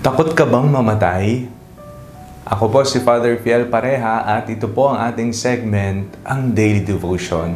[0.00, 1.44] Takot ka bang mamatay?
[2.48, 7.52] Ako po si Father Fiel Pareha at ito po ang ating segment, ang Daily Devotion,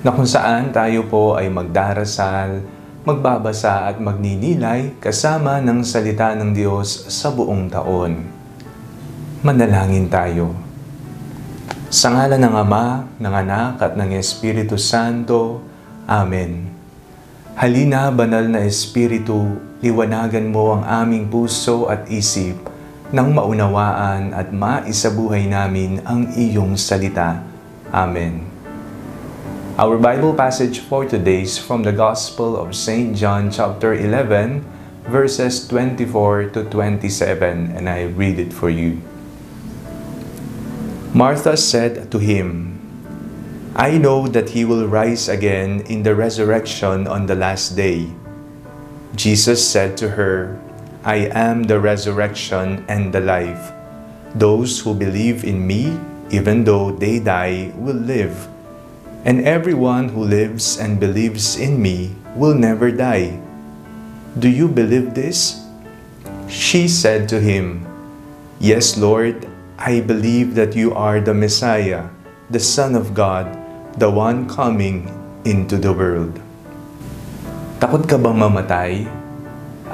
[0.00, 2.64] na kung saan tayo po ay magdarasal,
[3.04, 8.24] magbabasa at magninilay kasama ng salita ng Diyos sa buong taon.
[9.44, 10.56] Manalangin tayo.
[11.92, 15.60] Sa ngalan ng Ama, ng Anak at ng Espiritu Santo.
[16.08, 16.64] Amen.
[17.60, 22.58] Halina, banal na Espiritu, liwanagan mo ang aming puso at isip
[23.14, 27.40] nang maunawaan at maisabuhay namin ang iyong salita.
[27.94, 28.44] Amen.
[29.78, 33.14] Our Bible passage for today is from the Gospel of St.
[33.14, 34.66] John chapter 11
[35.06, 38.98] verses 24 to 27 and I read it for you.
[41.14, 42.76] Martha said to him,
[43.78, 48.10] I know that he will rise again in the resurrection on the last day.
[49.18, 50.54] Jesus said to her,
[51.02, 53.74] I am the resurrection and the life.
[54.38, 55.98] Those who believe in me,
[56.30, 58.46] even though they die, will live.
[59.26, 63.42] And everyone who lives and believes in me will never die.
[64.38, 65.66] Do you believe this?
[66.46, 67.82] She said to him,
[68.62, 69.50] Yes, Lord,
[69.82, 72.06] I believe that you are the Messiah,
[72.50, 73.50] the Son of God,
[73.98, 75.10] the one coming
[75.42, 76.38] into the world.
[77.78, 79.06] Takot ka bang mamatay?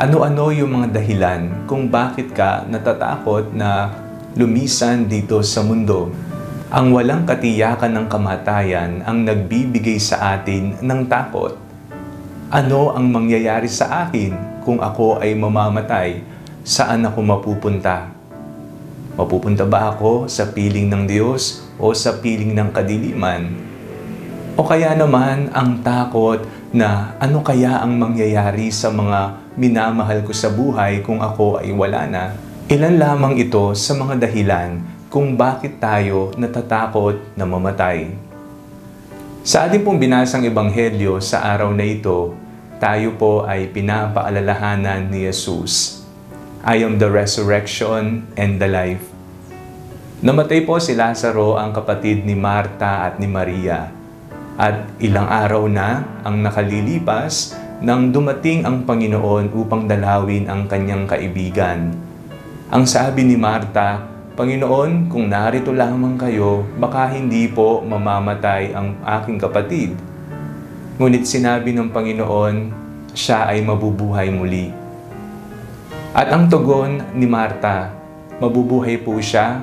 [0.00, 3.92] Ano-ano yung mga dahilan kung bakit ka natatakot na
[4.32, 6.08] lumisan dito sa mundo?
[6.72, 11.60] Ang walang katiyakan ng kamatayan ang nagbibigay sa atin ng takot.
[12.48, 16.24] Ano ang mangyayari sa akin kung ako ay mamamatay?
[16.64, 18.08] Saan ako mapupunta?
[19.12, 23.52] Mapupunta ba ako sa piling ng Diyos o sa piling ng kadiliman?
[24.56, 30.50] O kaya naman ang takot na ano kaya ang mangyayari sa mga minamahal ko sa
[30.50, 32.34] buhay kung ako ay wala na.
[32.66, 38.10] Ilan lamang ito sa mga dahilan kung bakit tayo natatakot na mamatay.
[39.46, 42.34] Sa ating pong binasang ebanghelyo sa araw na ito,
[42.82, 46.02] tayo po ay pinapaalalahanan ni Jesus.
[46.66, 49.06] I am the resurrection and the life.
[50.26, 54.03] Namatay po si Lazaro ang kapatid ni Marta at ni Maria
[54.54, 61.92] at ilang araw na ang nakalilipas nang dumating ang Panginoon upang dalawin ang kanyang kaibigan.
[62.70, 64.00] Ang sabi ni Marta,
[64.34, 69.94] Panginoon, kung narito lamang kayo, baka hindi po mamamatay ang aking kapatid.
[70.98, 72.56] Ngunit sinabi ng Panginoon,
[73.14, 74.74] siya ay mabubuhay muli.
[76.14, 77.94] At ang tugon ni Marta,
[78.42, 79.62] mabubuhay po siya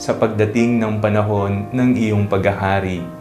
[0.00, 3.19] sa pagdating ng panahon ng iyong paghahari.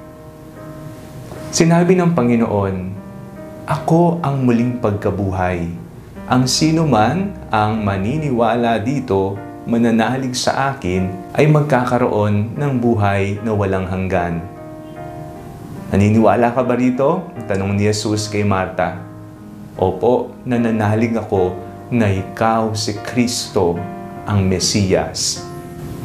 [1.49, 2.75] Sinabi ng Panginoon,
[3.65, 5.65] Ako ang muling pagkabuhay.
[6.29, 9.33] Ang sino man ang maniniwala dito,
[9.65, 14.45] mananalig sa akin, ay magkakaroon ng buhay na walang hanggan.
[15.89, 17.33] Naniniwala ka ba rito?
[17.49, 19.01] Tanong ni Jesus kay Marta.
[19.73, 21.57] Opo, nananalig ako
[21.89, 23.73] na ikaw si Kristo,
[24.29, 25.41] ang Mesiyas.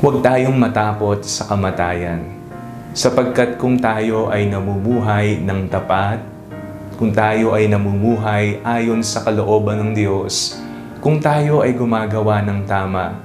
[0.01, 2.34] Huwag tayong matakot sa kamatayan
[2.95, 6.23] sapagkat kung tayo ay namumuhay ng tapat,
[6.95, 10.63] kung tayo ay namumuhay ayon sa kalooban ng Diyos,
[11.03, 13.19] kung tayo ay gumagawa ng tama,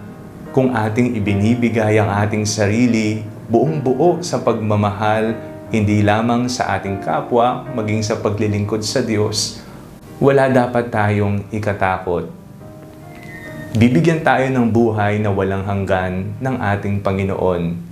[0.49, 5.37] kung ating ibinibigay ang ating sarili buong buo sa pagmamahal,
[5.69, 9.61] hindi lamang sa ating kapwa, maging sa paglilingkod sa Diyos,
[10.17, 12.25] wala dapat tayong ikatakot.
[13.77, 17.88] Bibigyan tayo ng buhay na walang hanggan ng ating Panginoon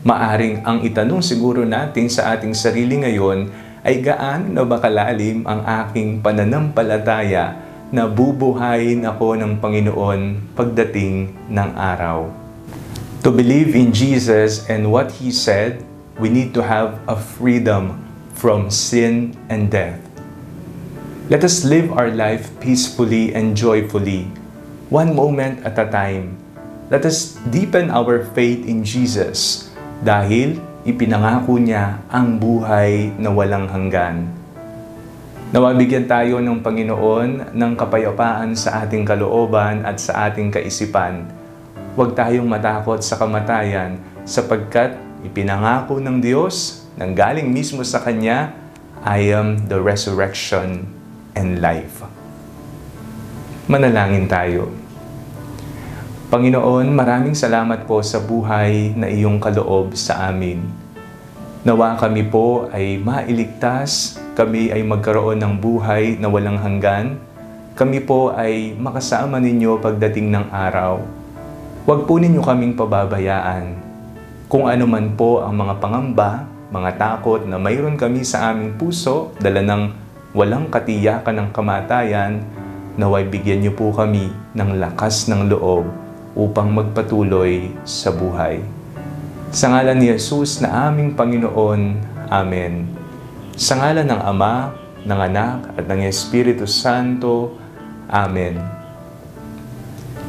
[0.00, 3.52] Maaring ang itanong siguro natin sa ating sarili ngayon
[3.84, 7.60] ay gaano na ba kalalim ang aking pananampalataya
[7.92, 12.32] na bubuhayin ako ng Panginoon pagdating ng araw.
[13.20, 15.84] To believe in Jesus and what He said,
[16.16, 18.00] we need to have a freedom
[18.32, 20.00] from sin and death.
[21.28, 24.32] Let us live our life peacefully and joyfully,
[24.88, 26.40] one moment at a time.
[26.88, 29.69] Let us deepen our faith in Jesus
[30.00, 30.56] dahil
[30.88, 34.24] ipinangako niya ang buhay na walang hanggan.
[35.50, 41.26] Nawabigyan tayo ng Panginoon ng kapayapaan sa ating kalooban at sa ating kaisipan.
[41.98, 44.94] Huwag tayong matakot sa kamatayan sapagkat
[45.26, 48.56] ipinangako ng Diyos nang galing mismo sa Kanya,
[49.04, 50.86] I am the resurrection
[51.36, 52.04] and life.
[53.66, 54.79] Manalangin tayo.
[56.30, 60.62] Panginoon, maraming salamat po sa buhay na iyong kaloob sa amin.
[61.66, 67.18] Nawa kami po ay mailigtas, kami ay magkaroon ng buhay na walang hanggan,
[67.74, 71.02] kami po ay makasama ninyo pagdating ng araw.
[71.90, 73.74] Huwag po ninyo kaming pababayaan.
[74.46, 79.34] Kung ano man po ang mga pangamba, mga takot na mayroon kami sa aming puso,
[79.42, 79.82] dala ng
[80.38, 82.38] walang katiyakan ng kamatayan,
[82.94, 85.90] naway bigyan niyo po kami ng lakas ng loob
[86.34, 88.62] upang magpatuloy sa buhay.
[89.50, 91.82] Sa ngalan ni Jesus na aming Panginoon,
[92.30, 92.86] Amen.
[93.58, 94.70] Sa ngalan ng Ama,
[95.02, 97.58] ng Anak, at ng Espiritu Santo,
[98.06, 98.62] Amen.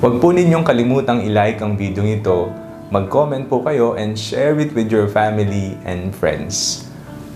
[0.02, 2.50] Huwag po ninyong kalimutang ilike ang video ito,
[2.90, 6.90] mag-comment po kayo and share it with your family and friends.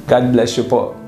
[0.09, 1.04] God bless you po.